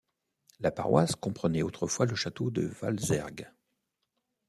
La 0.59 0.71
paroisse 0.71 1.15
comprenait 1.15 1.61
autrefois 1.61 2.07
le 2.07 2.15
château 2.15 2.49
de 2.49 2.63
Valzergues. 2.81 3.51